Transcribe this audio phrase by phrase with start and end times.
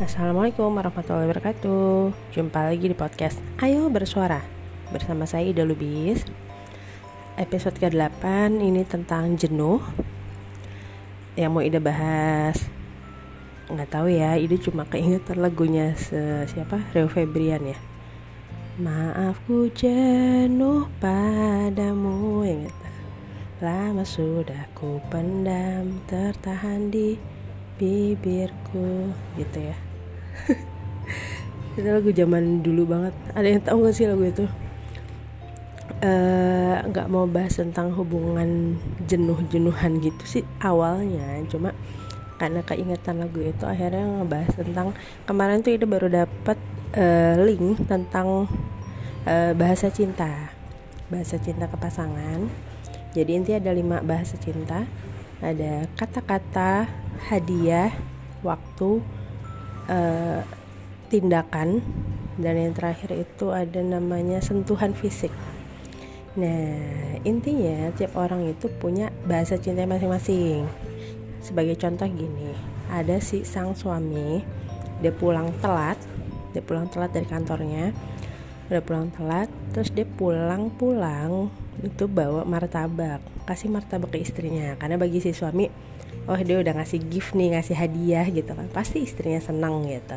[0.00, 2.32] Assalamualaikum warahmatullahi wabarakatuh.
[2.32, 4.40] Jumpa lagi di podcast Ayo Bersuara
[4.88, 6.24] Bersama saya Ida Lubis.
[7.36, 9.76] Episode ke-8 ini tentang jenuh.
[11.36, 12.56] Yang mau Ida bahas
[13.68, 15.92] Nggak tahu ya, Ida cuma keingetan lagunya
[16.48, 16.80] siapa?
[16.96, 17.76] Rio Febrian ya?
[18.80, 22.72] Maafku jenuh padamu Yang
[23.60, 27.20] Lama sudah ku pendam tertahan di
[27.76, 29.89] bibirku gitu ya
[31.78, 33.14] itu lagu zaman dulu banget.
[33.34, 34.44] Ada yang tahu gak sih lagu itu?
[36.00, 41.44] Eh, nggak uh, mau bahas tentang hubungan jenuh-jenuhan gitu sih awalnya.
[41.52, 41.76] Cuma
[42.40, 44.96] karena keingetan lagu itu akhirnya ngebahas tentang
[45.28, 46.56] kemarin tuh itu baru dapat
[46.96, 48.48] uh, link tentang
[49.28, 50.48] uh, bahasa cinta.
[51.12, 52.48] Bahasa cinta ke pasangan.
[53.12, 54.88] Jadi intinya ada lima bahasa cinta.
[55.44, 56.88] Ada kata-kata
[57.28, 57.92] hadiah
[58.40, 59.04] waktu
[59.88, 60.42] uh,
[61.08, 61.80] tindakan
[62.40, 65.32] dan yang terakhir itu ada namanya sentuhan fisik.
[66.38, 70.64] Nah, intinya tiap orang itu punya bahasa cinta masing-masing.
[71.42, 72.54] Sebagai contoh gini,
[72.86, 74.44] ada si sang suami,
[75.02, 75.98] dia pulang telat,
[76.54, 77.90] dia pulang telat dari kantornya,
[78.70, 81.50] udah pulang telat, terus dia pulang-pulang
[81.82, 85.68] itu bawa martabak, kasih martabak ke istrinya, karena bagi si suami
[86.28, 88.68] oh dia udah ngasih gift nih ngasih hadiah gitu kan.
[88.70, 90.16] Pasti istrinya senang gitu.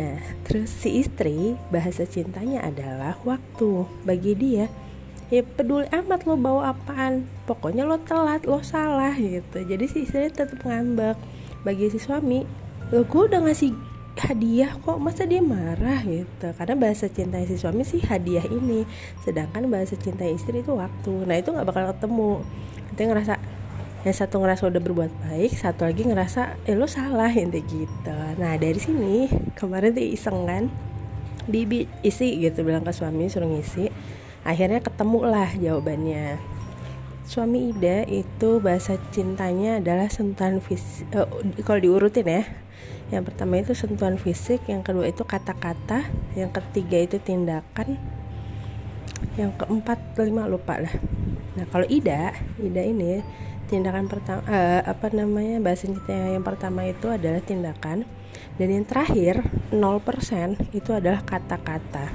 [0.00, 3.86] Nah terus si istri bahasa cintanya adalah waktu.
[4.02, 4.66] Bagi dia
[5.30, 7.28] ya peduli amat lo bawa apaan.
[7.46, 9.62] Pokoknya lo telat lo salah gitu.
[9.62, 11.18] Jadi si istri tetap ngambek.
[11.62, 12.42] Bagi si suami
[12.90, 16.54] lo gue udah ngasih hadiah kok masa dia marah gitu?
[16.54, 18.86] Karena bahasa cinta si suami sih hadiah ini.
[19.26, 21.26] Sedangkan bahasa cinta istri itu waktu.
[21.26, 22.32] Nah itu nggak bakal ketemu.
[22.94, 23.34] Kita ngerasa
[24.04, 28.18] yang satu ngerasa udah berbuat baik satu lagi ngerasa eh lo salah inti gitu.
[28.36, 30.64] Nah dari sini kemarin tuh iseng kan?
[31.44, 33.88] Bibi isi gitu bilang ke suami suruh ngisi.
[34.44, 36.36] Akhirnya ketemu lah jawabannya.
[37.24, 41.24] Suami Ida itu bahasa cintanya adalah sentuhan fisik uh,
[41.64, 42.44] kalau diurutin ya
[43.14, 47.94] yang pertama itu sentuhan fisik yang kedua itu kata-kata yang ketiga itu tindakan
[49.38, 50.94] yang keempat lima lupa lah.
[51.54, 53.22] Nah kalau Ida Ida ini
[53.70, 58.06] tindakan pertama uh, apa namanya bahasa cinta yang pertama itu adalah tindakan.
[58.54, 59.42] Dan yang terakhir
[59.74, 59.78] 0%
[60.74, 62.10] itu adalah kata-kata.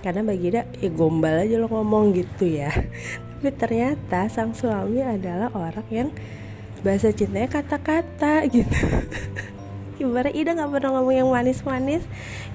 [0.00, 2.72] Karena bagi dia ya gombal aja lo ngomong gitu ya.
[3.40, 6.08] Tapi ternyata sang suami adalah orang yang
[6.84, 8.76] bahasa cintanya kata-kata gitu
[9.94, 12.02] gimana Ida nggak pernah ngomong yang manis-manis.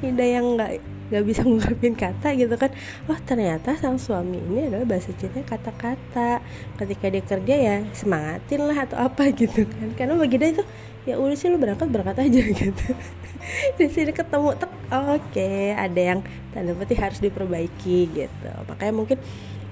[0.04, 0.72] Ida yang nggak
[1.10, 2.72] nggak bisa ngungkapin kata gitu kan.
[3.10, 6.44] Oh ternyata sang suami ini adalah bahasa cinta kata-kata.
[6.78, 9.88] Ketika dia kerja ya semangatin lah atau apa gitu kan.
[9.98, 10.64] Karena bagi dia itu
[11.08, 12.88] ya udah sih lu berangkat berangkat aja gitu.
[13.80, 16.20] Di sini ketemu oke okay, ada yang
[16.54, 18.52] tanda petik harus diperbaiki gitu.
[18.70, 19.18] Makanya mungkin